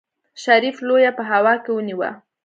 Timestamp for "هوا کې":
1.31-1.71